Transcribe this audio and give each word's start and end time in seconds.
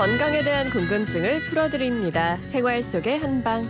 건강에 0.00 0.42
대한 0.42 0.70
궁금증을 0.70 1.40
풀어드립니다. 1.40 2.38
생활 2.40 2.82
속의 2.82 3.18
한방. 3.18 3.68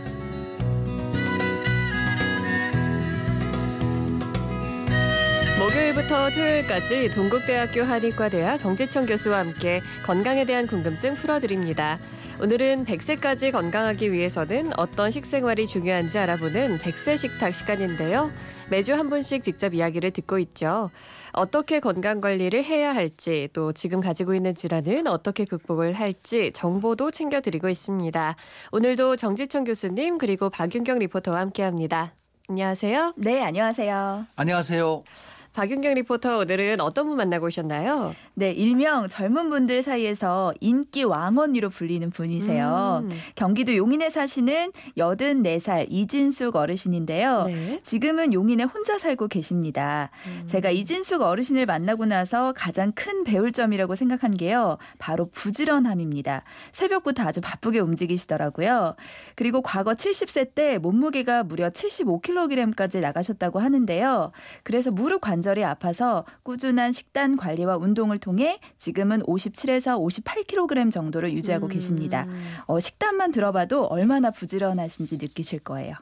목요일부터 5.59 6.31
토요일까지 6.31 7.11
동국대학교 7.11 7.83
한의과대학 7.83 8.61
정지청 8.61 9.07
교수와 9.07 9.41
함께 9.41 9.83
건강에 10.07 10.45
대한 10.45 10.69
궁금증 10.69 11.17
풀어드립니다. 11.17 11.99
오늘은 12.43 12.87
100세까지 12.87 13.53
건강하기 13.53 14.13
위해서는 14.13 14.73
어떤 14.79 15.11
식생활이 15.11 15.67
중요한지 15.67 16.17
알아보는 16.17 16.79
100세 16.79 17.19
식탁 17.19 17.55
시간인데요. 17.55 18.31
매주 18.71 18.95
한 18.95 19.11
분씩 19.11 19.45
직접 19.45 19.75
이야기를 19.75 20.13
듣고 20.13 20.39
있죠. 20.39 20.91
어떻게 21.33 21.81
건강 21.81 22.23
관리를 22.23 22.65
해야 22.65 22.95
할지, 22.95 23.51
또 23.53 23.73
지금 23.73 24.01
가지고 24.01 24.35
있는 24.35 24.55
질환은 24.55 25.07
어떻게 25.07 25.45
극복을 25.45 25.93
할지 25.93 26.51
정보도 26.55 27.11
챙겨 27.11 27.43
드리고 27.43 27.69
있습니다. 27.69 28.37
오늘도 28.73 29.17
정지청 29.17 29.65
교수님 29.65 30.17
그리고 30.17 30.49
박윤경 30.49 30.99
리포터와 30.99 31.41
함께합니다. 31.41 32.15
안녕하세요. 32.49 33.13
네, 33.17 33.43
안녕하세요. 33.43 34.27
안녕하세요. 34.37 35.05
박윤경 35.53 35.95
리포터 35.95 36.39
오늘은 36.39 36.81
어떤 36.81 37.09
분 37.09 37.17
만나고 37.17 37.47
오셨나요? 37.47 38.15
네, 38.35 38.53
일명 38.53 39.09
젊은 39.09 39.51
분들 39.51 39.83
사이에서 39.83 40.55
인기 40.61 41.03
왕언니로 41.03 41.71
불리는 41.71 42.09
분이세요. 42.11 43.01
음. 43.03 43.11
경기도 43.35 43.75
용인에 43.75 44.11
사시는 44.11 44.71
84살 44.97 45.87
이진숙 45.89 46.55
어르신인데요. 46.55 47.45
네. 47.47 47.81
지금은 47.83 48.33
용인에 48.33 48.63
혼자 48.63 48.97
살고 48.97 49.27
계십니다. 49.27 50.11
음. 50.27 50.47
제가 50.47 50.71
이진숙 50.71 51.21
어르신을 51.21 51.67
만나고 51.67 52.07
나서 52.07 52.53
가장 52.57 52.93
큰 52.93 53.25
배울 53.25 53.51
점이라고 53.51 53.97
생각한 53.97 54.37
게요. 54.37 54.79
바로 54.99 55.29
부지런함입니다. 55.33 56.45
새벽부터 56.71 57.25
아주 57.25 57.41
바쁘게 57.41 57.81
움직이시더라고요. 57.81 58.95
그리고 59.35 59.63
과거 59.63 59.95
70세 59.95 60.55
때 60.55 60.79
몸무게가 60.79 61.43
무려 61.43 61.71
75kg까지 61.71 63.01
나가셨다고 63.01 63.59
하는데요. 63.59 64.31
그래서 64.63 64.93
무릎 64.93 65.21
관 65.21 65.40
관절이 65.41 65.65
아파서 65.65 66.25
꾸준한 66.43 66.93
식단 66.93 67.37
관리와 67.37 67.77
운동을 67.79 68.19
통해 68.19 68.61
지금은 68.77 69.23
57에서 69.23 69.99
58kg 69.99 70.93
정도를 70.93 71.33
유지하고 71.33 71.67
음. 71.67 71.69
계십니다. 71.71 72.27
어, 72.67 72.79
식단만 72.79 73.33
들어봐도 73.33 73.87
얼마나 73.87 74.31
부지런하신지 74.31 75.17
느끼실 75.17 75.61
거예요. 75.61 75.95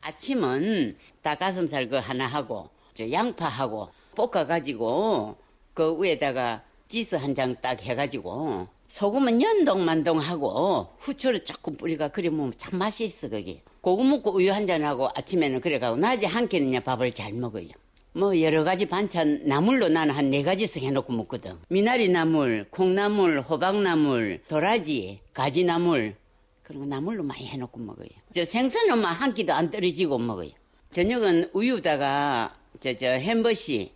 아침은 0.00 0.96
닭가슴살 1.22 1.88
그 1.88 1.96
하나 1.96 2.26
하고 2.26 2.68
양파하고 2.98 3.88
볶아가지고 4.16 5.36
그 5.72 5.96
위에다가 6.02 6.62
지스 6.88 7.14
한 7.14 7.34
장 7.34 7.56
딱 7.62 7.80
해가지고 7.80 8.66
소금은 8.88 9.40
연동만동하고 9.40 10.88
후추를 10.98 11.44
조금 11.44 11.74
뿌리가 11.76 12.08
그러면 12.08 12.52
참 12.56 12.78
맛있어 12.78 13.28
거기. 13.30 13.62
고구 13.80 14.04
먹고 14.04 14.32
우유 14.34 14.52
한 14.52 14.66
잔하고 14.66 15.08
아침에는 15.14 15.60
그래가고 15.60 15.96
낮에 15.96 16.26
한 16.26 16.48
끼는 16.48 16.82
밥을 16.82 17.12
잘 17.12 17.32
먹어요. 17.32 17.68
뭐 18.16 18.40
여러 18.40 18.62
가지 18.62 18.86
반찬 18.86 19.42
나물로 19.44 19.88
나는 19.88 20.14
한 20.14 20.30
네 20.30 20.42
가지씩 20.42 20.82
해놓고 20.82 21.12
먹거든. 21.12 21.56
미나리 21.68 22.08
나물, 22.08 22.66
콩나물, 22.70 23.40
호박나물, 23.40 24.40
도라지, 24.48 25.20
가지나물 25.32 26.14
그런 26.62 26.80
거 26.82 26.86
나물로 26.86 27.24
많이 27.24 27.46
해놓고 27.46 27.78
먹어요. 27.80 28.08
저 28.34 28.44
생선은 28.44 29.04
한 29.04 29.34
끼도 29.34 29.52
안 29.52 29.70
떨어지고 29.70 30.18
먹어요. 30.18 30.50
저녁은 30.92 31.50
우유다가 31.52 32.54
저 32.80 32.94
저 32.94 33.06
햄버시 33.08 33.92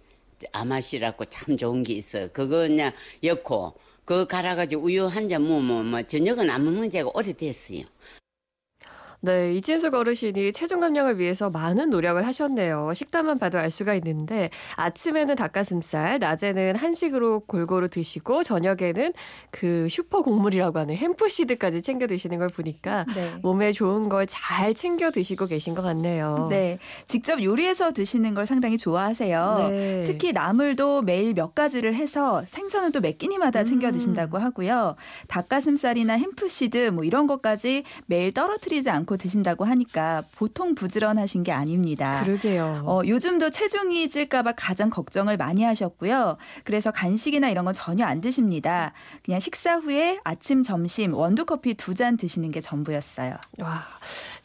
아마시라고 0.52 1.24
참 1.26 1.56
좋은 1.56 1.82
게 1.84 1.94
있어. 1.94 2.28
그거 2.32 2.58
그냥 2.58 2.92
엮고 3.22 3.74
그거 4.04 4.24
갈아가지고 4.26 4.82
우유 4.82 5.06
한 5.06 5.28
잔 5.28 5.42
먹으면 5.42 5.64
뭐, 5.66 5.82
뭐 5.82 6.02
저녁은 6.02 6.50
안 6.50 6.64
먹는 6.64 6.90
지가 6.90 7.10
오래됐어요. 7.14 7.84
네, 9.20 9.54
이진숙 9.54 9.94
어르신이 9.94 10.52
체중 10.52 10.78
감량을 10.78 11.18
위해서 11.18 11.50
많은 11.50 11.90
노력을 11.90 12.24
하셨네요. 12.24 12.92
식단만 12.94 13.38
봐도 13.40 13.58
알 13.58 13.70
수가 13.70 13.94
있는데 13.96 14.50
아침에는 14.76 15.34
닭가슴살, 15.34 16.20
낮에는 16.20 16.76
한식으로 16.76 17.40
골고루 17.40 17.88
드시고 17.88 18.44
저녁에는 18.44 19.12
그 19.50 19.88
슈퍼 19.88 20.22
곡물이라고 20.22 20.78
하는 20.78 20.94
햄프시드까지 20.94 21.82
챙겨 21.82 22.06
드시는 22.06 22.38
걸 22.38 22.48
보니까 22.48 23.04
네. 23.14 23.34
몸에 23.42 23.72
좋은 23.72 24.08
걸 24.08 24.28
잘 24.28 24.74
챙겨 24.74 25.10
드시고 25.10 25.46
계신 25.46 25.74
것 25.74 25.82
같네요. 25.82 26.48
네, 26.50 26.78
직접 27.06 27.42
요리해서 27.42 27.92
드시는 27.92 28.34
걸 28.34 28.46
상당히 28.46 28.76
좋아하세요. 28.76 29.56
네. 29.68 30.04
특히 30.06 30.32
나물도 30.32 31.02
매일 31.02 31.34
몇 31.34 31.54
가지를 31.54 31.94
해서 31.94 32.44
생선을 32.46 32.92
또몇 32.92 33.18
끼니마다 33.18 33.64
챙겨 33.64 33.88
음. 33.88 33.92
드신다고 33.92 34.38
하고요. 34.38 34.96
닭가슴살이나 35.28 36.14
햄프시드 36.14 36.90
뭐 36.90 37.04
이런 37.04 37.26
것까지 37.26 37.84
매일 38.06 38.32
떨어뜨리지 38.32 38.90
않고 38.90 39.07
않고 39.08 39.16
드신다고 39.16 39.64
하니까 39.64 40.22
보통 40.36 40.74
부지런하신 40.74 41.42
게 41.42 41.50
아닙니다. 41.52 42.22
그러게요. 42.24 42.82
어, 42.86 43.00
요즘도 43.06 43.50
체중이 43.50 44.10
찔까봐 44.10 44.52
가장 44.52 44.90
걱정을 44.90 45.38
많이 45.38 45.62
하셨고요. 45.64 46.36
그래서 46.64 46.90
간식이나 46.90 47.48
이런 47.48 47.64
건 47.64 47.72
전혀 47.72 48.04
안 48.04 48.20
드십니다. 48.20 48.92
그냥 49.24 49.40
식사 49.40 49.76
후에 49.76 50.20
아침, 50.24 50.62
점심 50.62 51.14
원두 51.14 51.44
커피 51.46 51.74
두 51.74 51.98
잔 51.98 52.16
드시는 52.16 52.52
게 52.52 52.60
전부였어요. 52.60 53.34
와, 53.58 53.82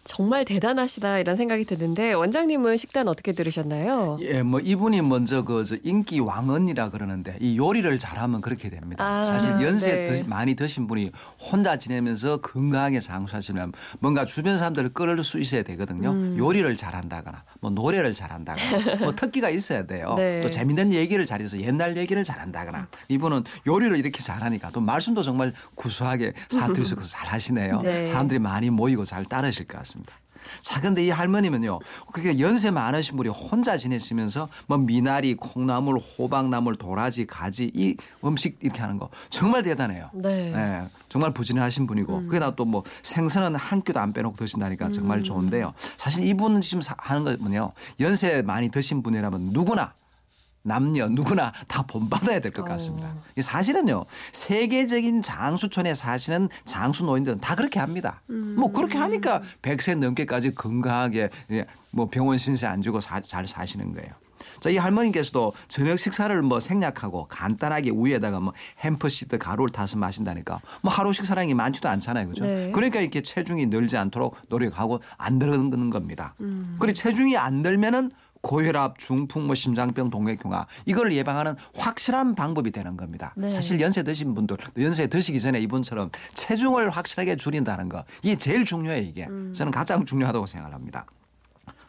정말 0.03 0.43
대단하시다 0.43 1.19
이런 1.19 1.35
생각이 1.37 1.63
드는데 1.63 2.11
원장님은 2.13 2.75
식단 2.75 3.07
어떻게 3.07 3.31
들으셨나요? 3.31 4.17
예, 4.21 4.43
뭐 4.43 4.59
이분이 4.59 5.01
먼저 5.01 5.43
그 5.43 5.63
인기 5.83 6.19
왕언이라 6.19 6.89
그러는데 6.89 7.37
이 7.39 7.57
요리를 7.57 7.97
잘하면 7.99 8.41
그렇게 8.41 8.69
됩니다. 8.69 9.03
아, 9.03 9.23
사실 9.23 9.49
연세 9.61 9.95
네. 9.95 10.05
드시, 10.05 10.23
많이 10.25 10.55
드신 10.55 10.87
분이 10.87 11.11
혼자 11.39 11.77
지내면서 11.77 12.37
건강하게 12.41 12.99
장수하시면 12.99 13.71
뭔가 13.99 14.25
주변 14.25 14.57
사람들을 14.57 14.89
끌을 14.89 15.23
수 15.23 15.39
있어야 15.39 15.63
되거든요. 15.63 16.11
음. 16.11 16.35
요리를 16.37 16.75
잘한다거나 16.75 17.43
뭐 17.61 17.71
노래를 17.71 18.13
잘한다거나 18.13 18.95
뭐 18.97 19.15
특기가 19.15 19.49
있어야 19.49 19.85
돼요. 19.85 20.15
네. 20.17 20.41
또 20.41 20.49
재밌는 20.49 20.91
얘기를 20.91 21.25
잘해서 21.25 21.59
옛날 21.61 21.95
얘기를 21.95 22.25
잘한다거나 22.25 22.89
이분은 23.07 23.45
요리를 23.67 23.97
이렇게 23.97 24.21
잘하니까 24.21 24.71
또 24.71 24.81
말씀도 24.81 25.23
정말 25.23 25.53
구수하게 25.75 26.33
사투리 26.49 26.85
섞어서 26.85 27.07
잘하시네요. 27.07 27.81
네. 27.81 28.05
사람들이 28.05 28.39
많이 28.39 28.69
모이고 28.69 29.05
잘 29.05 29.23
따르실 29.23 29.65
것 29.65 29.77
같습니다. 29.77 29.92
같습니다. 29.93 30.13
자, 30.61 30.81
근데 30.81 31.05
이 31.05 31.09
할머니면요. 31.09 31.79
그렇게 32.11 32.37
연세 32.39 32.69
많으신 32.69 33.15
분이 33.15 33.29
혼자 33.29 33.77
지내시면서 33.77 34.49
뭐 34.67 34.77
미나리, 34.77 35.35
콩나물, 35.35 35.97
호박나물, 35.97 36.75
도라지, 36.75 37.25
가지 37.25 37.71
이 37.73 37.95
음식 38.25 38.57
이렇게 38.61 38.81
하는 38.81 38.97
거 38.97 39.09
정말 39.29 39.63
대단해요. 39.63 40.09
네. 40.13 40.51
네 40.51 40.87
정말 41.07 41.33
부지런하신 41.33 41.87
분이고 41.87 42.17
음. 42.17 42.27
거기다 42.27 42.55
또 42.55 42.63
뭐 42.63 42.83
생선은 43.03 43.55
한 43.55 43.83
끼도 43.83 43.99
안 43.99 44.13
빼놓고 44.13 44.35
드신다니까 44.35 44.89
정말 44.91 45.19
음. 45.19 45.23
좋은데요. 45.23 45.73
사실 45.97 46.23
이분은 46.23 46.61
지금 46.61 46.81
하는 46.97 47.23
거는요. 47.23 47.73
연세 47.99 48.41
많이 48.41 48.69
드신 48.69 49.03
분이라면 49.03 49.49
누구나 49.51 49.93
남녀 50.63 51.07
누구나 51.07 51.51
다 51.67 51.83
본받아야 51.83 52.39
될 52.39 52.51
것 52.51 52.63
같습니다. 52.65 53.09
어. 53.09 53.41
사실은요 53.41 54.05
세계적인 54.31 55.21
장수촌에 55.21 55.93
사시는 55.93 56.49
장수 56.65 57.03
노인들은 57.05 57.39
다 57.41 57.55
그렇게 57.55 57.79
합니다. 57.79 58.21
음. 58.29 58.55
뭐 58.57 58.71
그렇게 58.71 58.97
하니까 58.97 59.41
100세 59.61 59.97
넘게까지 59.97 60.55
건강하게 60.55 61.29
예, 61.51 61.65
뭐 61.91 62.09
병원 62.09 62.37
신세 62.37 62.65
안 62.67 62.81
주고 62.81 62.99
사, 63.01 63.19
잘 63.21 63.47
사시는 63.47 63.93
거예요. 63.93 64.09
자, 64.59 64.69
이 64.69 64.77
할머니께서도 64.77 65.53
저녁 65.67 65.97
식사를 65.99 66.41
뭐 66.41 66.59
생략하고 66.59 67.25
간단하게 67.27 67.89
우유에다가 67.89 68.39
뭐 68.39 68.53
햄퍼시드 68.79 69.37
가루를 69.37 69.71
타서 69.71 69.97
마신다니까 69.97 70.61
뭐 70.81 70.93
하루 70.93 71.11
식사량이 71.11 71.53
많지도 71.53 71.89
않잖아요. 71.89 72.27
그죠? 72.29 72.45
네. 72.45 72.71
그러니까 72.71 73.01
이렇게 73.01 73.21
체중이 73.21 73.65
늘지 73.65 73.97
않도록 73.97 74.37
노력하고 74.49 75.01
안 75.17 75.37
늘는 75.39 75.89
겁니다. 75.89 76.35
음. 76.39 76.75
그리고 76.79 76.93
체중이 76.93 77.35
안 77.35 77.55
늘면은 77.55 78.09
고혈압, 78.43 78.99
중풍, 78.99 79.47
뭐 79.47 79.55
심장병, 79.55 80.09
동맥경화 80.09 80.67
이걸 80.85 81.13
예방하는 81.13 81.55
확실한 81.75 82.35
방법이 82.35 82.71
되는 82.71 82.97
겁니다. 82.97 83.33
네. 83.35 83.49
사실 83.49 83.79
연세 83.79 84.03
드신 84.03 84.35
분들 84.35 84.57
연세 84.79 85.07
드시기 85.07 85.39
전에 85.39 85.59
이분처럼 85.61 86.11
체중을 86.33 86.89
확실하게 86.89 87.37
줄인다는 87.37 87.89
거 87.89 88.03
이게 88.21 88.35
제일 88.35 88.65
중요해요 88.65 89.01
이게 89.01 89.25
음. 89.27 89.53
저는 89.55 89.71
가장 89.71 90.05
중요하다고 90.05 90.45
생각합니다. 90.45 91.05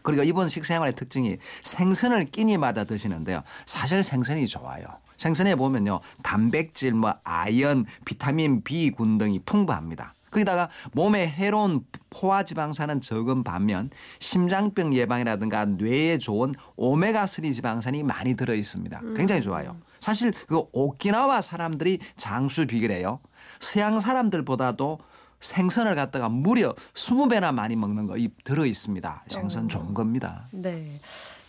그리고 0.02 0.22
이번 0.22 0.48
식생활의 0.48 0.94
특징이 0.94 1.38
생선을 1.64 2.26
끼니마다 2.26 2.84
드시는데요. 2.84 3.42
사실 3.66 4.02
생선이 4.02 4.46
좋아요. 4.46 4.84
생선에 5.16 5.56
보면요. 5.56 6.00
단백질, 6.22 6.92
뭐 6.92 7.14
아연, 7.24 7.86
비타민 8.04 8.62
B군 8.62 9.18
등이 9.18 9.40
풍부합니다. 9.46 10.14
거기다가 10.34 10.68
몸에 10.92 11.28
해로운 11.28 11.84
포화지방산은 12.10 13.00
적은 13.00 13.44
반면 13.44 13.90
심장병 14.18 14.94
예방이라든가 14.94 15.64
뇌에 15.64 16.18
좋은 16.18 16.54
오메가3 16.76 17.52
지방산이 17.54 18.02
많이 18.02 18.34
들어 18.34 18.54
있습니다. 18.54 19.00
굉장히 19.16 19.40
음. 19.40 19.44
좋아요. 19.44 19.76
사실 20.00 20.32
그 20.48 20.62
오키나와 20.72 21.40
사람들이 21.40 22.00
장수 22.16 22.66
비결이에요. 22.66 23.20
서양 23.60 24.00
사람들보다도 24.00 24.98
생선을 25.40 25.94
갖다가 25.94 26.28
무려 26.28 26.74
20배나 26.94 27.54
많이 27.54 27.76
먹는 27.76 28.06
거 28.06 28.16
들어 28.44 28.66
있습니다. 28.66 29.24
생선 29.28 29.68
좋은 29.68 29.94
겁니다. 29.94 30.48
네. 30.50 31.00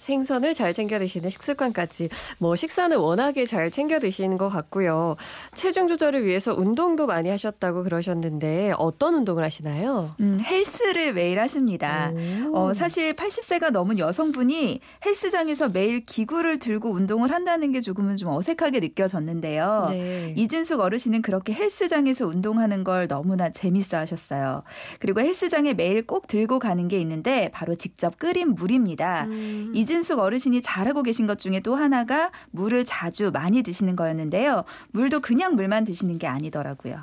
생선을 0.06 0.54
잘 0.54 0.74
챙겨 0.74 1.00
드시는 1.00 1.32
식습관까지 1.32 2.10
뭐 2.38 2.56
식사는 2.56 2.96
워낙에 2.96 3.46
잘 3.46 3.72
챙겨 3.72 4.00
드시는 4.00 4.38
것 4.38 4.50
같고요. 4.50 5.16
체중 5.56 5.88
조절을 5.88 6.26
위해서 6.26 6.54
운동도 6.54 7.08
많이 7.08 7.30
하셨다고 7.30 7.84
그러셨는데 7.84 8.74
어떤 8.78 9.16
운동을 9.16 9.44
하시나요? 9.44 10.16
음, 10.20 10.40
헬스를 10.40 11.14
매일 11.14 11.40
하십니다. 11.40 12.12
어, 12.54 12.74
사실 12.76 13.14
80세가 13.16 13.72
넘은 13.72 13.98
여성분이 13.98 14.80
헬스장에서 15.04 15.70
매일 15.70 16.06
기구를 16.06 16.60
들고 16.60 16.92
운동을 16.92 17.32
한다는 17.32 17.72
게 17.72 17.82
조금은 17.82 18.18
좀 18.18 18.30
어색하게 18.30 18.82
느껴졌는데요. 18.82 19.88
네. 19.90 20.34
이진숙 20.38 20.82
어르신은 20.82 21.24
그렇게 21.24 21.54
헬스장에서 21.54 22.28
운동하는 22.28 22.84
걸 22.84 23.08
너무나 23.08 23.50
재밌어 23.50 23.98
하셨어요. 23.98 24.62
그리고 25.00 25.22
헬스장에 25.22 25.74
매일 25.74 26.06
꼭 26.06 26.28
들고 26.28 26.60
가는 26.60 26.88
게 26.88 27.00
있는데 27.00 27.50
바로 27.52 27.74
직접 27.74 28.20
끓인 28.20 28.54
물입니다. 28.54 29.26
음. 29.26 29.72
이진 29.74 29.95
숙 30.04 30.20
어르신이 30.20 30.62
잘하고 30.62 31.04
계신 31.04 31.28
것 31.28 31.40
중에 31.40 31.60
또 31.60 31.76
하나가 31.76 32.32
물을 32.52 32.86
자주 32.86 33.32
많이 33.32 33.64
드시는 33.64 33.96
거였는데요. 33.96 34.64
물도 34.92 35.20
그냥 35.20 35.56
물만 35.56 35.84
드시는 35.84 36.18
게 36.18 36.28
아니더라고요. 36.28 36.98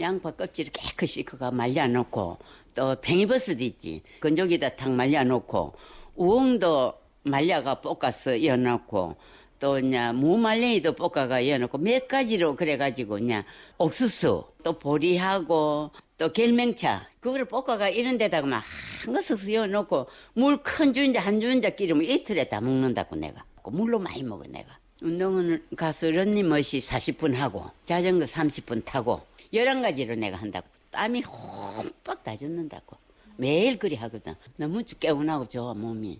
양파 0.00 0.30
껍질을 0.30 0.72
깨끗이 0.72 1.22
그거 1.22 1.50
말려놓고 1.50 2.38
또 2.74 2.96
팽이버섯도 3.00 3.62
있지. 3.64 4.02
건조기다 4.20 4.76
탁 4.76 4.92
말려놓고 4.92 5.74
우엉도 6.14 6.94
말려가 7.24 7.80
볶아서 7.80 8.36
이어놓고 8.36 9.16
또 9.58 9.78
이제 9.78 10.12
무말랭이도 10.12 10.94
볶아가 10.94 11.40
이어놓고 11.40 11.78
몇 11.78 12.06
가지로 12.06 12.54
그래가지고 12.54 13.14
그냥 13.14 13.42
옥수수 13.78 14.44
또 14.62 14.78
보리하고 14.78 15.90
또 16.18 16.32
결맹차 16.32 17.08
그거를 17.20 17.44
볶아가 17.44 17.88
이런 17.88 18.18
데다가 18.18 18.46
막 18.46 18.64
한거 19.04 19.20
쓱 19.20 19.48
이어놓고 19.48 20.08
물 20.34 20.62
큰 20.62 20.92
주인자 20.92 21.20
한 21.20 21.40
주인자 21.40 21.70
끼리면 21.70 22.04
이틀에 22.04 22.48
다 22.48 22.60
먹는다고 22.60 23.14
내가. 23.16 23.44
물로 23.64 23.98
많이 23.98 24.22
먹어 24.22 24.44
내가. 24.48 24.78
운동은 25.00 25.64
가서 25.76 26.10
런닝머시 26.10 26.80
40분 26.80 27.34
하고 27.34 27.70
자전거 27.84 28.24
30분 28.24 28.84
타고 28.84 29.20
11가지로 29.52 30.18
내가 30.18 30.38
한다고. 30.38 30.66
땀이 30.90 31.20
홈빡 31.22 32.24
다 32.24 32.34
젖는다고. 32.34 32.96
매일 33.36 33.78
그리 33.78 33.94
하거든. 33.94 34.34
너무 34.56 34.82
깨운하고 34.82 35.46
좋아 35.46 35.72
몸이 35.74 36.18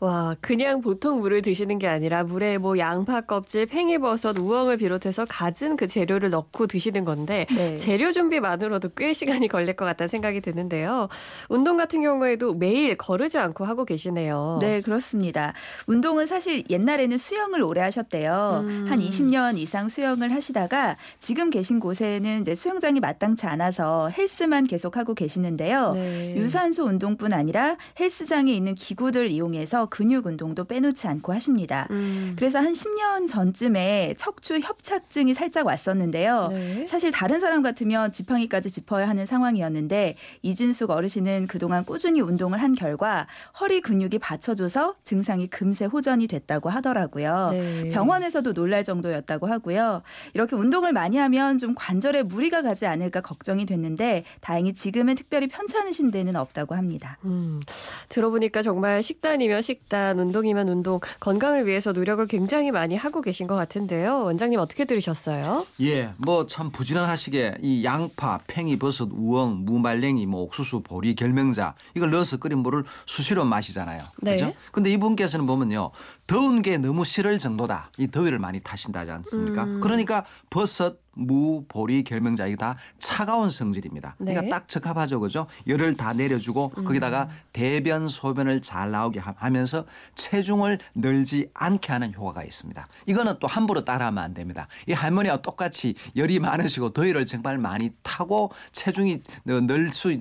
와, 0.00 0.36
그냥 0.40 0.80
보통 0.80 1.20
물을 1.20 1.42
드시는 1.42 1.80
게 1.80 1.88
아니라 1.88 2.22
물에 2.22 2.58
뭐 2.58 2.78
양파 2.78 3.20
껍질, 3.20 3.66
팽이버섯, 3.66 4.38
우엉을 4.38 4.76
비롯해서 4.76 5.24
갖은 5.28 5.76
그 5.76 5.88
재료를 5.88 6.30
넣고 6.30 6.68
드시는 6.68 7.04
건데 7.04 7.46
네. 7.50 7.74
재료 7.74 8.12
준비만으로도 8.12 8.90
꽤 8.96 9.12
시간이 9.12 9.48
걸릴 9.48 9.74
것 9.74 9.84
같다는 9.86 10.08
생각이 10.08 10.40
드는데요. 10.40 11.08
운동 11.48 11.76
같은 11.76 12.00
경우에도 12.00 12.54
매일 12.54 12.96
거르지 12.96 13.38
않고 13.38 13.64
하고 13.64 13.84
계시네요. 13.84 14.58
네, 14.60 14.82
그렇습니다. 14.82 15.52
운동은 15.88 16.28
사실 16.28 16.62
옛날에는 16.70 17.18
수영을 17.18 17.62
오래 17.62 17.80
하셨대요. 17.80 18.64
음. 18.64 18.86
한 18.88 19.00
20년 19.00 19.58
이상 19.58 19.88
수영을 19.88 20.32
하시다가 20.32 20.96
지금 21.18 21.50
계신 21.50 21.80
곳에는 21.80 22.40
이제 22.40 22.54
수영장이 22.54 23.00
마땅치 23.00 23.46
않아서 23.46 24.10
헬스만 24.10 24.68
계속 24.68 24.96
하고 24.96 25.14
계시는데요. 25.14 25.92
네. 25.94 26.36
유산소 26.36 26.84
운동뿐 26.84 27.32
아니라 27.32 27.76
헬스장에 27.98 28.52
있는 28.52 28.76
기구들 28.76 29.32
이용해서 29.32 29.87
근육 29.88 30.26
운동도 30.26 30.64
빼놓지 30.64 31.06
않고 31.06 31.32
하십니다. 31.32 31.86
음. 31.90 32.34
그래서 32.36 32.58
한 32.58 32.72
10년 32.72 33.26
전쯤에 33.28 34.14
척추 34.16 34.58
협착증이 34.58 35.34
살짝 35.34 35.66
왔었는데요. 35.66 36.48
네. 36.48 36.86
사실 36.86 37.10
다른 37.10 37.40
사람 37.40 37.62
같으면 37.62 38.12
지팡이까지 38.12 38.70
짚어야 38.70 39.08
하는 39.08 39.26
상황이었는데 39.26 40.16
이진숙 40.42 40.90
어르신은 40.90 41.46
그동안 41.46 41.84
꾸준히 41.84 42.20
운동을 42.20 42.60
한 42.62 42.74
결과 42.74 43.26
허리 43.60 43.80
근육이 43.80 44.18
받쳐줘서 44.18 44.96
증상이 45.04 45.46
금세 45.48 45.84
호전이 45.84 46.26
됐다고 46.26 46.68
하더라고요. 46.68 47.50
네. 47.52 47.90
병원에서도 47.90 48.52
놀랄 48.52 48.84
정도였다고 48.84 49.46
하고요. 49.46 50.02
이렇게 50.34 50.56
운동을 50.56 50.92
많이 50.92 51.16
하면 51.16 51.58
좀 51.58 51.74
관절에 51.74 52.22
무리가 52.22 52.62
가지 52.62 52.86
않을까 52.86 53.20
걱정이 53.20 53.66
됐는데 53.66 54.24
다행히 54.40 54.74
지금은 54.74 55.14
특별히 55.14 55.46
편찮으신 55.46 56.10
데는 56.10 56.36
없다고 56.36 56.74
합니다. 56.74 57.18
음, 57.24 57.60
들어보니까 58.08 58.62
정말 58.62 59.02
식단이면 59.02 59.62
식 59.62 59.77
식단, 59.82 60.18
운동이면 60.18 60.68
운동, 60.68 61.00
건강을 61.20 61.66
위해서 61.66 61.92
노력을 61.92 62.24
굉장히 62.26 62.70
많이 62.70 62.96
하고 62.96 63.20
계신 63.22 63.46
것 63.46 63.54
같은데요. 63.54 64.24
원장님 64.24 64.58
어떻게 64.58 64.84
들으셨어요? 64.84 65.66
예, 65.80 66.10
뭐 66.18 66.46
참 66.48 66.70
부지런하시게 66.70 67.58
이 67.62 67.84
양파, 67.84 68.38
팽이버섯, 68.46 69.10
우엉, 69.12 69.64
무말랭이, 69.64 70.26
뭐 70.26 70.42
옥수수, 70.42 70.80
보리, 70.80 71.14
결명자 71.14 71.74
이걸 71.94 72.10
넣어서 72.10 72.38
끓인 72.38 72.58
물을 72.58 72.84
수시로 73.06 73.44
마시잖아요. 73.44 74.02
네. 74.22 74.32
그죠? 74.32 74.52
근데 74.72 74.90
이분께서는 74.92 75.46
보면요. 75.46 75.90
더운 76.28 76.60
게 76.62 76.76
너무 76.76 77.04
싫을 77.04 77.38
정도다. 77.38 77.90
이 77.96 78.06
더위를 78.06 78.38
많이 78.38 78.60
타신다지 78.60 79.10
않습니까? 79.10 79.64
음. 79.64 79.80
그러니까 79.80 80.26
버섯, 80.50 81.00
무, 81.14 81.64
보리, 81.66 82.04
결명자 82.04 82.46
이게 82.46 82.54
다 82.54 82.76
차가운 83.00 83.50
성질입니다. 83.50 84.14
네. 84.18 84.34
그러니까 84.34 84.54
딱 84.56 84.68
적합하죠, 84.68 85.18
그죠? 85.20 85.46
열을 85.66 85.96
다 85.96 86.12
내려주고 86.12 86.70
음. 86.78 86.84
거기다가 86.84 87.28
대변, 87.52 88.06
소변을 88.08 88.60
잘 88.62 88.90
나오게 88.92 89.20
하면서 89.20 89.84
체중을 90.14 90.78
늘지 90.94 91.48
않게 91.54 91.92
하는 91.92 92.14
효과가 92.14 92.44
있습니다. 92.44 92.86
이거는 93.06 93.36
또 93.40 93.46
함부로 93.48 93.84
따라하면 93.84 94.22
안 94.22 94.34
됩니다. 94.34 94.68
이 94.86 94.92
할머니와 94.92 95.38
똑같이 95.38 95.94
열이 96.14 96.38
많으시고 96.40 96.90
더위를 96.90 97.24
정말 97.26 97.56
많이 97.58 97.90
타고 98.02 98.52
체중이 98.72 99.22
늘 99.46 99.90
수 99.90 100.16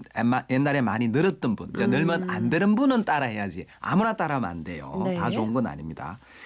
옛날에 0.49 0.81
많이 0.81 1.09
늘었던 1.09 1.55
분, 1.57 1.71
음. 1.77 1.89
늘면 1.89 2.29
안 2.29 2.49
되는 2.49 2.75
분은 2.75 3.03
따라해야지 3.03 3.65
아무나 3.81 4.13
따라하면 4.13 4.49
안 4.49 4.63
돼요. 4.63 5.01
네. 5.03 5.15
다 5.15 5.29
좋은 5.29 5.53
건 5.53 5.67
아닙니다. 5.67 5.96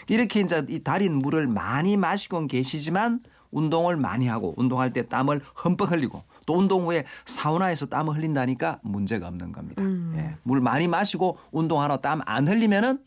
이렇게 0.07 0.39
이제 0.42 0.65
이 0.69 0.80
달인 0.83 1.15
물을 1.19 1.48
많이 1.48 1.98
마시고 1.98 2.48
계시지만 2.48 3.21
운동을 3.51 3.98
많이 3.98 4.27
하고 4.27 4.53
운동할 4.57 4.94
때 4.94 5.07
땀을 5.07 5.42
흠뻑 5.56 5.92
흘리고 5.92 6.24
또 6.45 6.57
운동 6.57 6.86
후에 6.86 7.06
사우나에서 7.25 7.88
땀을 7.88 8.15
흘린다니까 8.15 8.80
문제가 8.81 9.27
없는 9.27 9.51
겁니다. 9.51 9.81
음. 9.81 10.13
예. 10.15 10.38
물 10.44 10.62
많이 10.62 10.88
마시고 10.88 11.38
운동하러 11.51 11.98
땀 11.98 12.21
안 12.25 12.48
흘리면은 12.48 13.00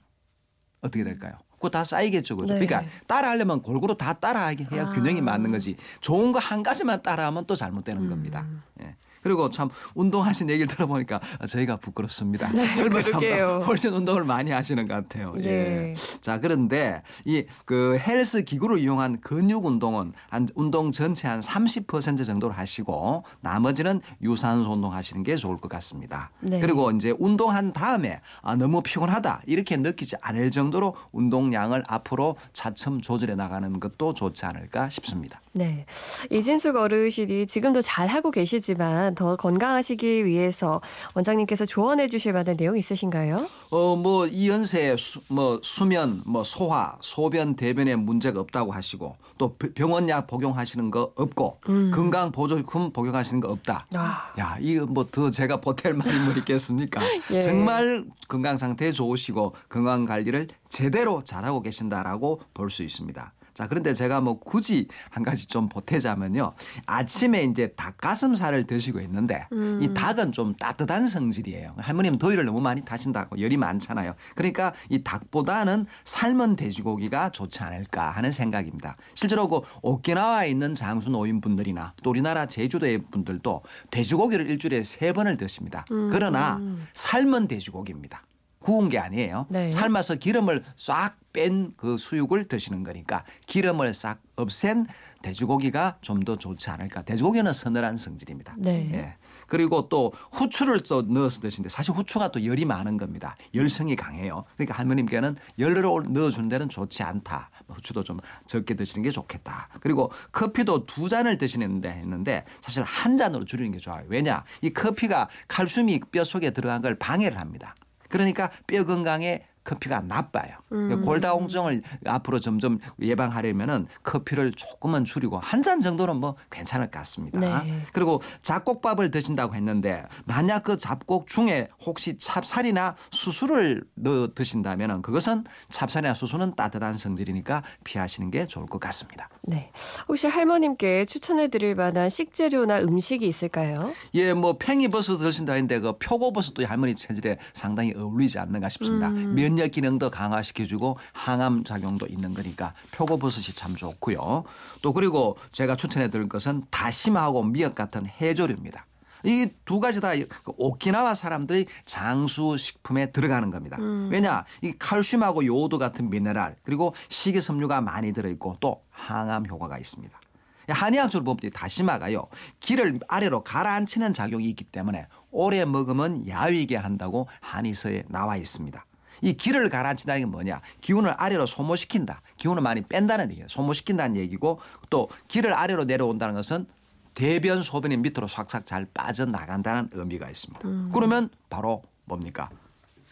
어떻게 0.82 1.02
될까요? 1.02 1.32
그거 1.52 1.70
다 1.70 1.82
쌓이겠죠. 1.82 2.37
그죠? 2.37 2.52
네. 2.52 2.67
그러니까 2.67 2.90
따라 3.06 3.31
하려면 3.31 3.62
골고루 3.62 3.97
다 3.97 4.12
따라하게 4.12 4.69
해야 4.70 4.87
아. 4.88 4.93
균형이 4.93 5.23
맞는 5.23 5.50
거지. 5.50 5.76
좋은 6.02 6.31
거 6.32 6.38
한 6.38 6.62
가지만 6.62 7.02
따라하면 7.02 7.47
또 7.47 7.55
잘못되는 7.55 8.02
음. 8.02 8.11
겁니다. 8.11 8.47
예. 8.82 8.97
그리고 9.25 9.50
참 9.50 9.69
운동하신 9.97 10.50
얘기를 10.50 10.69
들어보니까 10.69 11.21
저희가 11.49 11.76
부끄럽습니다. 11.76 12.53
네, 12.53 12.69
사람 12.75 13.62
훨씬 13.62 13.93
운동을 13.93 14.23
많이 14.23 14.53
하시는 14.53 14.87
것 14.87 14.94
같아요. 14.94 15.35
네. 15.37 15.44
예. 15.47 15.94
자 16.21 16.38
그런데 16.38 17.02
이 17.25 17.45
그 17.64 17.99
헬스 17.99 18.43
기구를 18.43 18.78
이용한 18.78 19.21
근육 19.21 19.64
운동은 19.64 20.12
한 20.28 20.49
운동 20.54 20.93
전체 20.93 21.28
한 21.28 21.40
30% 21.40 22.26
정도를 22.26 22.57
하시고 22.57 23.25
나머지는 23.40 24.00
유산소 24.23 24.73
운동 24.73 24.93
하시는 24.93 25.23
게 25.23 25.37
좋을 25.37 25.57
것 25.57 25.69
같습니다. 25.69 26.31
네. 26.40 26.61
그리고 26.61 26.90
이제 26.90 27.14
운동한 27.19 27.73
다음에 27.73 28.21
아, 28.43 28.54
너무 28.57 28.83
피곤하다 28.83 29.43
이렇게 29.47 29.76
느끼지 29.76 30.16
않을 30.21 30.50
정도로 30.50 30.95
운동량을 31.12 31.85
앞으로 31.88 32.37
차츰 32.52 33.00
조절해 33.00 33.35
나가는 33.35 33.81
것도 33.81 34.14
좋지 34.14 34.45
않을까 34.47 34.88
싶습니다. 34.90 35.40
네. 35.52 35.87
이진숙 36.31 36.76
어르신이 36.76 37.47
지금도 37.47 37.81
잘 37.83 38.09
하고 38.09 38.31
계시지만 38.31 39.13
더 39.14 39.37
건강하시기 39.37 40.25
위해서 40.26 40.80
원장님께서 41.14 41.66
조언해 41.66 42.06
주실 42.09 42.33
만한 42.33 42.56
내용 42.56 42.76
있으신가요? 42.76 43.37
어, 43.71 43.97
뭐, 43.97 44.26
이 44.26 44.49
연세에 44.49 44.97
수, 44.97 45.21
뭐, 45.28 45.61
수면, 45.62 46.23
뭐, 46.26 46.44
소화, 46.44 46.97
소변, 47.00 47.56
대변에 47.56 47.97
문제가 47.97 48.40
없다고 48.40 48.73
하시고 48.73 49.16
또 49.37 49.56
병원 49.75 50.09
약 50.09 50.26
복용하시는 50.28 50.90
거 50.92 51.12
없고 51.16 51.59
음. 51.68 51.90
건강 51.92 52.30
보조금 52.30 52.92
복용하시는 52.92 53.40
거 53.40 53.49
없다. 53.50 53.87
아. 53.94 54.33
야, 54.38 54.56
이거 54.61 54.87
뭐 54.87 55.04
더 55.11 55.30
제가 55.30 55.61
보탤 55.61 55.92
말이 55.92 56.18
뭐 56.21 56.33
있겠습니까? 56.35 57.00
예. 57.30 57.40
정말 57.40 58.04
건강 58.28 58.56
상태 58.56 58.90
좋으시고 58.92 59.54
건강 59.68 60.04
관리를 60.04 60.49
제대로 60.68 61.23
잘하고 61.25 61.62
계신다라고 61.62 62.40
볼 62.52 62.71
수 62.71 62.83
있습니다. 62.83 63.33
자, 63.54 63.68
그런데 63.68 63.94
제가 63.94 64.20
뭐 64.20 64.38
굳이 64.40 64.88
한 65.11 65.23
가지 65.23 65.46
좀 65.46 65.68
보태자면요. 65.68 66.54
아침에 66.87 67.44
이제 67.44 67.68
닭가슴살을 67.76 68.64
드시고 68.64 69.00
있는데 69.00 69.46
음. 69.52 69.78
이 69.80 69.94
닭은 69.94 70.32
좀 70.32 70.54
따뜻한 70.54 71.06
성질이에요. 71.06 71.75
할머님 71.78 72.18
더위를 72.18 72.44
너무 72.44 72.61
많이 72.61 72.82
타신다고 72.84 73.40
열이 73.40 73.56
많잖아요. 73.56 74.14
그러니까 74.34 74.75
이 74.90 75.02
닭보다는 75.04 75.87
삶은 76.04 76.56
돼지고기가 76.56 77.30
좋지 77.30 77.62
않을까 77.62 78.11
하는 78.11 78.32
생각입니다. 78.32 78.96
실제로 79.14 79.46
그 79.46 79.61
오키나와에 79.82 80.50
있는 80.50 80.75
장수 80.75 81.11
노인분들이나 81.11 81.94
또 82.02 82.11
우리나라 82.11 82.46
제주도의 82.46 83.04
분들도 83.11 83.62
돼지고기를 83.92 84.50
일주일에 84.50 84.82
세 84.82 85.12
번을 85.12 85.37
드십니다. 85.37 85.84
음. 85.92 86.08
그러나 86.11 86.61
삶은 86.94 87.46
돼지고기입니다. 87.46 88.23
구운 88.64 88.88
게 88.88 88.99
아니에요. 88.99 89.47
네. 89.50 89.71
삶아서 89.71 90.14
기름을 90.14 90.64
싹 90.75 91.16
뺀 91.35 91.75
그 91.76 91.99
수육을 91.99 92.47
드시는 92.47 92.83
거니까 92.83 93.25
기름을 93.47 93.92
싹 93.92 94.21
없앤 94.37 94.87
돼지고기가 95.21 95.99
좀 96.00 96.25
더 96.25 96.37
좋지 96.37 96.71
않을까. 96.71 97.02
돼지고기는 97.02 97.52
서늘한 97.52 97.99
성질입니다. 97.99 98.54
네. 98.56 98.90
예. 98.94 99.16
그리고 99.47 99.90
또 99.90 100.12
후추를 100.33 100.80
또 100.80 101.02
넣어서 101.02 101.40
드시는데 101.42 101.68
사실 101.68 101.94
후추가 101.94 102.28
또 102.28 102.42
열이 102.42 102.64
많은 102.64 102.97
겁니다. 102.97 103.37
열성이 103.54 103.94
강해요. 103.97 104.44
그러니까 104.54 104.78
할머님께는 104.78 105.37
열을 105.59 105.83
넣어주는 105.83 106.49
데는 106.49 106.71
좋지 106.71 107.02
않다. 107.02 107.50
후추도 107.68 108.02
좀 108.02 108.18
적게 108.47 108.75
드시는 108.75 109.02
게 109.02 109.11
좋겠다. 109.11 109.68
그리고 109.80 110.11
커피도 110.33 110.87
두 110.87 111.11
잔을 111.11 111.37
드시는데 111.37 111.90
했는데 111.90 112.44
사실 112.62 112.83
한 112.85 113.18
잔으로 113.18 113.44
줄이는 113.44 113.73
게 113.73 113.78
좋아요. 113.78 114.04
왜냐? 114.09 114.44
이 114.62 114.71
커피가 114.71 115.28
칼슘이 115.49 116.00
뼈 116.11 116.25
속에 116.25 116.52
들어간 116.52 116.80
걸 116.80 116.94
방해를 116.94 117.38
합니다. 117.38 117.75
그러니까 118.14 118.49
뼈 118.68 118.85
건강에 118.85 119.44
커피가 119.64 120.00
나빠요. 120.02 120.52
음. 120.73 121.02
골다공증을 121.02 121.83
앞으로 122.06 122.38
점점 122.38 122.78
예방하려면은 123.00 123.87
커피를 124.02 124.52
조금만 124.52 125.04
줄이고 125.04 125.38
한 125.38 125.64
잔 125.64 125.80
정도는 125.80 126.16
뭐 126.16 126.37
괜찮을 126.50 126.88
것 126.90 126.99
같습니다. 126.99 127.40
네. 127.40 127.80
그리고 127.94 128.21
잡곡밥을 128.42 129.11
드신다고 129.11 129.54
했는데 129.54 130.04
만약 130.26 130.62
그 130.64 130.76
잡곡 130.76 131.26
중에 131.26 131.68
혹시 131.87 132.18
찹쌀이나 132.18 132.97
수수를 133.11 133.83
넣어 133.94 134.28
드신다면은 134.35 135.00
그것은 135.00 135.44
찹쌀이나 135.71 136.12
수수는 136.12 136.54
따뜻한 136.54 136.99
성질이니까 136.99 137.62
피하시는 137.85 138.30
게 138.30 138.47
좋을 138.47 138.66
것 138.66 138.78
같습니다. 138.78 139.30
네. 139.42 139.71
혹시 140.06 140.26
할머님께 140.26 141.06
추천해 141.06 141.49
드릴 141.49 141.75
만한 141.75 142.11
식재료나 142.11 142.80
음식이 142.80 143.26
있을까요? 143.26 143.92
예, 144.12 144.35
뭐 144.35 144.59
팽이버섯 144.59 145.18
드신다 145.18 145.54
했는데 145.54 145.80
그 145.80 145.97
표고버섯도 145.99 146.66
할머니 146.66 146.94
체질에 146.94 147.38
상당히 147.54 147.94
어울리지 147.97 148.38
않는가 148.38 148.68
싶습니다. 148.68 149.09
음. 149.09 149.35
면역 149.54 149.70
기능도 149.70 150.11
강화시켜주고 150.11 150.99
항암 151.12 151.62
작용도 151.64 152.06
있는 152.08 152.34
거니까 152.34 152.75
표고버섯이 152.90 153.54
참 153.54 153.76
좋고요. 153.76 154.44
또 154.82 154.92
그리고 154.92 155.37
제가 155.52 155.76
추천해 155.76 156.11
드릴 156.11 156.28
것은 156.28 156.64
다시마하고 156.70 157.44
미역 157.44 157.75
같은 157.75 158.04
해조류입니다. 158.06 158.87
이 159.26 159.49
두 159.64 159.80
가지 159.80 160.02
다그 160.02 160.52
오키나와 160.58 161.14
사람들이 161.14 161.66
장수 161.87 162.58
식품에 162.58 163.11
들어가는 163.12 163.50
겁니다. 163.50 163.78
음. 163.78 164.11
왜냐? 164.12 164.44
이 164.61 164.75
칼슘하고 164.78 165.46
요오드 165.46 165.78
같은 165.78 166.11
미네랄 166.11 166.56
그리고 166.62 166.94
식이섬유가 167.08 167.80
많이 167.80 168.12
들어있고 168.12 168.58
또 168.61 168.82
항암 168.90 169.46
효과가 169.46 169.78
있습니다. 169.78 170.20
한의학적으로 170.68 171.37
보면 171.37 171.52
다시마가요 171.52 172.26
기를 172.58 172.99
아래로 173.06 173.44
가라앉히는 173.44 174.14
작용이 174.14 174.49
있기 174.50 174.64
때문에 174.64 175.06
오래 175.30 175.64
먹으면 175.64 176.26
야위게 176.28 176.76
한다고 176.76 177.28
한의서에 177.40 178.04
나와 178.08 178.37
있습니다. 178.37 178.84
이 179.23 179.35
기를 179.35 179.68
가라앉힌다는 179.68 180.21
게 180.23 180.26
뭐냐? 180.26 180.61
기운을 180.80 181.14
아래로 181.16 181.47
소모시킨다. 181.47 182.23
기운을 182.37 182.62
많이 182.62 182.83
뺀다는 182.83 183.30
얘기예요. 183.30 183.49
소모시킨다는 183.49 184.16
얘기고 184.16 184.61
또 184.90 185.09
기를 185.28 185.52
아래로 185.52 185.85
내려온다는 185.85 186.35
것은 186.35 186.66
대변 187.14 187.62
소변이 187.62 187.97
밑으로 187.97 188.26
싹싹 188.26 188.66
잘 188.66 188.87
빠져나간다는 188.92 189.90
의미가 189.92 190.28
있습니다. 190.28 190.66
음. 190.68 190.90
그러면 190.92 191.30
바로 191.49 191.83
뭡니까? 192.04 192.50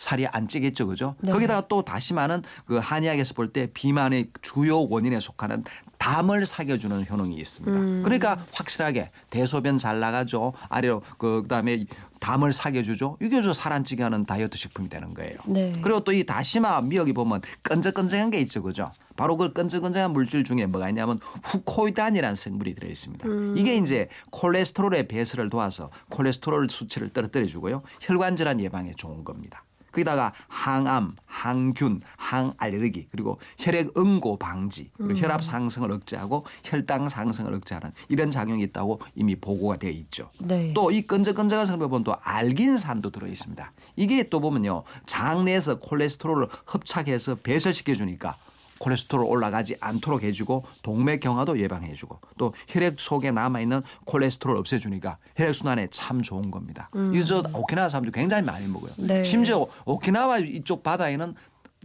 살이 0.02 0.26
안 0.26 0.48
찌겠죠, 0.48 0.88
그죠? 0.88 1.14
네. 1.20 1.30
거기다가 1.30 1.68
또 1.68 1.82
다시마는 1.84 2.42
그 2.66 2.78
한의학에서 2.78 3.34
볼 3.34 3.52
때 3.52 3.68
비만의 3.72 4.30
주요 4.42 4.80
원인에 4.88 5.20
속하는 5.20 5.62
담을 5.98 6.44
사겨주는 6.44 7.06
효능이 7.08 7.36
있습니다. 7.36 7.78
음. 7.78 8.02
그러니까 8.02 8.44
확실하게 8.52 9.10
대소변 9.30 9.78
잘 9.78 10.00
나가죠. 10.00 10.54
아래로 10.70 11.02
그 11.18 11.42
그다음에 11.42 11.84
담을 12.18 12.52
사겨주죠. 12.52 13.18
이게 13.22 13.40
저 13.42 13.52
살 13.52 13.72
안 13.72 13.84
찌게 13.84 14.02
하는 14.02 14.24
다이어트 14.26 14.58
식품이 14.58 14.88
되는 14.88 15.14
거예요. 15.14 15.36
네. 15.46 15.72
그리고 15.82 16.02
또 16.02 16.12
이 16.12 16.24
다시마 16.24 16.80
미역이 16.80 17.12
보면 17.12 17.40
끈적끈적한 17.62 18.30
게 18.30 18.40
있죠, 18.40 18.62
그죠? 18.62 18.90
바로 19.16 19.36
그 19.36 19.52
끈적끈적한 19.52 20.12
물질 20.12 20.42
중에 20.42 20.66
뭐가 20.66 20.88
있냐면 20.88 21.20
후코이단이라는 21.44 22.34
성분이 22.34 22.74
들어 22.74 22.88
있습니다. 22.88 23.28
음. 23.28 23.54
이게 23.56 23.76
이제 23.76 24.08
콜레스테롤의 24.30 25.06
배설을 25.06 25.48
도와서 25.50 25.90
콜레스테롤 26.10 26.68
수치를 26.70 27.10
떨어뜨려 27.10 27.46
주고요. 27.46 27.82
혈관 28.00 28.34
질환 28.34 28.58
예방에 28.60 28.94
좋은 28.96 29.22
겁니다. 29.22 29.62
거기다가 29.92 30.32
항암, 30.48 31.16
항균, 31.26 32.00
항알레르기 32.16 33.08
그리고 33.10 33.38
혈액 33.58 33.96
응고 33.96 34.38
방지 34.38 34.90
그리고 34.96 35.12
음. 35.12 35.16
혈압 35.16 35.44
상승을 35.44 35.92
억제하고 35.92 36.44
혈당 36.64 37.08
상승을 37.08 37.54
억제하는 37.54 37.92
이런 38.08 38.30
작용이 38.30 38.62
있다고 38.64 39.00
이미 39.14 39.36
보고가 39.36 39.76
되어 39.76 39.90
있죠. 39.90 40.30
네. 40.38 40.72
또이 40.72 41.02
끈적끈적한 41.02 41.66
성분 41.66 41.88
보면 41.90 42.04
또 42.04 42.16
알긴산도 42.22 43.10
들어 43.10 43.26
있습니다. 43.26 43.72
이게 43.96 44.28
또 44.28 44.40
보면요 44.40 44.82
장내에서 45.06 45.78
콜레스테롤을 45.78 46.48
흡착해서 46.66 47.36
배설시켜 47.36 47.94
주니까 47.94 48.36
콜레스테롤 48.82 49.24
올라가지 49.24 49.76
않도록 49.80 50.24
해주고 50.24 50.64
동맥경화도 50.82 51.58
예방해주고 51.60 52.18
또 52.36 52.52
혈액 52.68 52.98
속에 52.98 53.30
남아있는 53.30 53.82
콜레스테롤 54.04 54.56
없애주니까 54.56 55.18
혈액순환에 55.36 55.88
참 55.90 56.22
좋은 56.22 56.50
겁니다. 56.50 56.90
음. 56.96 57.14
이저 57.14 57.44
오키나와 57.52 57.88
사람들 57.88 58.12
굉장히 58.12 58.42
많이 58.42 58.66
먹어요. 58.66 58.92
네. 58.98 59.22
심지어 59.22 59.66
오키나와 59.84 60.38
이쪽 60.38 60.82
바다에는 60.82 61.34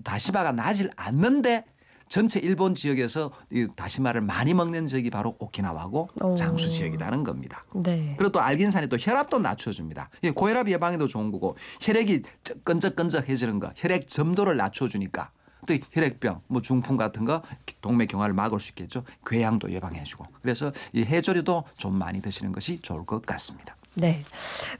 다시마가 0.04 0.52
나질 0.52 0.90
않는데 0.96 1.66
전체 2.10 2.40
일본 2.40 2.74
지역에서 2.74 3.32
이 3.52 3.68
다시마를 3.76 4.22
많이 4.22 4.54
먹는 4.54 4.88
지역이 4.88 5.10
바로 5.10 5.36
오키나와고 5.40 6.10
오. 6.22 6.36
장수 6.36 6.70
지역이라는 6.70 7.24
겁니다. 7.24 7.66
네. 7.76 8.16
그리고 8.18 8.32
또 8.32 8.40
알긴산이 8.40 8.88
또 8.88 8.98
혈압도 8.98 9.40
낮춰줍니다. 9.40 10.10
고혈압 10.34 10.70
예방에도 10.70 11.06
좋은 11.08 11.32
거고 11.32 11.58
혈액이 11.82 12.22
끈적끈적해지는 12.64 13.60
거, 13.60 13.72
혈액 13.76 14.08
점도를 14.08 14.56
낮춰주니까 14.56 15.32
또 15.68 15.76
혈액병, 15.92 16.42
뭐 16.48 16.62
중풍 16.62 16.98
같은 16.98 17.26
거 17.26 17.44
동맥 17.82 18.10
경화를 18.10 18.34
막을 18.34 18.60
수 18.60 18.72
있겠죠. 18.72 19.04
궤양도 19.26 19.72
예방해주고 19.72 20.26
그래서 20.42 20.72
이 20.94 21.04
해조류도 21.04 21.66
좀 21.78 21.94
많이 22.00 22.22
드시는 22.22 22.52
것이 22.52 22.80
좋을 22.82 23.06
것 23.06 23.24
같습니다. 23.26 23.76
네. 24.00 24.24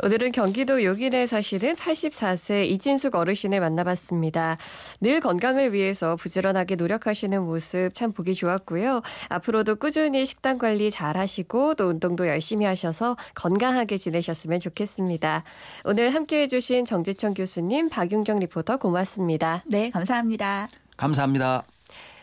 오늘은 0.04 0.32
경기도 0.32 0.84
용인에 0.84 1.26
사시는 1.26 1.76
84세 1.76 2.68
이진숙 2.68 3.16
어르신을 3.16 3.60
만나봤습니다. 3.60 4.58
늘 5.02 5.22
건강을 5.22 5.74
위해서 5.74 6.16
부지런하게 6.16 6.76
노력하시는 6.76 7.42
모습 7.42 7.90
참 7.96 8.12
보기 8.12 8.36
좋았고요. 8.36 9.02
앞으로도 9.30 9.78
꾸준히 9.78 10.24
식단 10.24 10.60
관리 10.60 10.92
잘 10.92 11.18
하시고 11.18 11.74
또 11.74 11.88
운동도 11.88 12.28
열심히 12.28 12.68
하셔서 12.68 13.18
건강하게 13.34 13.98
지내셨으면 13.98 14.60
좋겠습니다. 14.60 15.44
오늘 15.84 16.14
함께 16.14 16.44
해주신 16.44 16.86
정지청 16.86 17.34
교수님, 17.34 17.90
박윤경 17.90 18.38
리포터 18.38 18.78
고맙습니다. 18.78 19.64
네, 19.66 19.90
감사합니다. 19.90 20.68
감사합니다. 20.96 21.77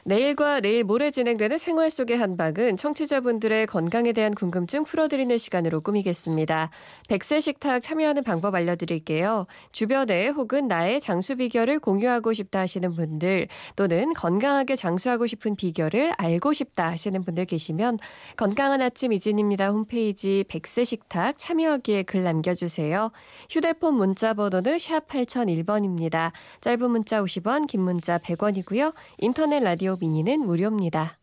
내일과 0.06 0.61
내일 0.61 0.84
모레 0.84 1.11
진행되는 1.11 1.56
생활 1.56 1.90
속의 1.90 2.18
한방은 2.18 2.76
청취자분들의 2.76 3.66
건강에 3.66 4.12
대한 4.12 4.34
궁금증 4.34 4.84
풀어드리는 4.84 5.38
시간으로 5.38 5.80
꾸미겠습니다. 5.80 6.68
백세 7.08 7.40
식탁 7.40 7.80
참여하는 7.80 8.23
방법 8.23 8.54
알려드릴게요. 8.54 9.46
주변에 9.73 10.28
혹은 10.28 10.68
나의 10.68 11.00
장수 11.00 11.37
비결을 11.37 11.78
공유하고 11.78 12.34
싶다 12.34 12.61
하시는 12.61 12.94
분들 12.94 13.49
또는 13.76 14.12
건강하게 14.12 14.76
장수하고 14.76 15.26
싶은 15.26 15.56
비결을 15.56 16.12
알고 16.18 16.52
싶다 16.52 16.90
하시는 16.90 17.25
분들 17.25 17.46
계시면 17.46 17.99
건강한 18.37 18.82
아침 18.82 19.11
이진입니다. 19.11 19.70
홈페이지 19.70 20.44
백세 20.49 20.84
식탁 20.84 21.38
참여하기에 21.38 22.02
글 22.02 22.25
남겨주세요. 22.25 23.11
휴대폰 23.49 23.94
문자 23.94 24.34
번호는 24.34 24.78
샵 24.78 25.08
8001번입니다. 25.08 26.32
짧은 26.61 26.90
문자 26.90 27.23
50원, 27.23 27.66
긴 27.66 27.80
문자 27.80 28.18
100원이고요. 28.18 28.92
인터넷 29.16 29.61
라디오 29.94 29.96
미니는 29.96 30.40
무료입니다. 30.40 31.18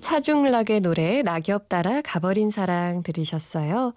차중락의 0.00 0.80
노래 0.80 1.22
낙엽 1.22 1.68
따라 1.68 2.00
가버린 2.00 2.50
사랑 2.50 3.02
들으셨어요. 3.02 3.92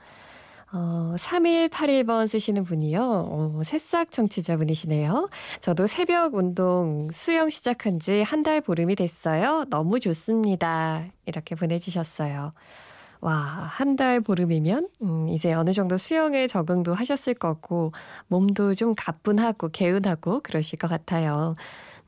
어, 0.74 1.16
3181번 1.18 2.28
쓰시는 2.30 2.64
분이요. 2.64 3.02
어, 3.04 3.62
새싹 3.66 4.10
청취자분이시네요. 4.12 5.28
저도 5.60 5.86
새벽 5.88 6.36
운동 6.36 7.10
수영 7.12 7.50
시작한 7.50 8.00
지 8.00 8.24
한 8.24 8.44
달 8.44 8.62
보름이 8.62 8.96
됐어요. 8.96 9.66
너무 9.70 10.00
좋습니다. 10.00 11.04
이렇게 11.26 11.56
보내주셨어요. 11.56 12.54
와, 13.22 13.34
한 13.36 13.96
달 13.96 14.20
보름이면, 14.22 14.88
음, 15.04 15.28
이제 15.30 15.54
어느 15.54 15.74
정도 15.74 15.98
수영에 15.98 16.48
적응도 16.48 16.94
하셨을 16.94 17.34
거고, 17.36 17.92
몸도 18.28 18.74
좀 18.76 18.96
가뿐하고 18.98 19.70
개운하고 19.70 20.40
그러실 20.42 20.80
것 20.80 20.88
같아요. 20.88 21.54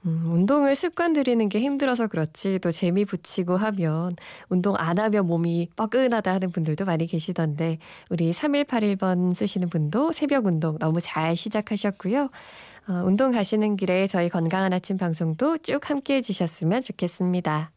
음, 0.05 0.24
운동을 0.34 0.75
습관 0.75 1.13
들이는 1.13 1.50
게 1.50 1.60
힘들어서 1.62 2.08
그렇지 2.08 2.60
또 2.60 2.72
재미 2.72 3.05
붙이고 3.05 3.58
하면 3.58 4.13
운동 4.50 4.75
안 4.77 5.00
하면 5.00 5.27
몸이 5.27 5.70
뻐근하다 5.77 6.32
하는 6.34 6.51
분들도 6.51 6.86
많이 6.86 7.08
계시던데 7.08 7.79
우리 8.10 8.32
3181번 8.34 9.34
쓰시는 9.36 9.70
분도 9.70 10.12
새벽 10.13 10.46
운동 10.48 10.77
너무 10.79 11.00
잘 11.01 11.36
시작하셨고요. 11.38 12.29
어, 12.89 12.93
운동 13.05 13.32
가시는 13.32 13.77
길에 13.77 14.08
저희 14.08 14.29
건강한 14.29 14.74
아침 14.74 14.98
방송도 14.98 15.58
쭉 15.60 15.89
함께 15.89 16.15
해주셨으면 16.17 16.84
좋겠습니다. 16.84 17.72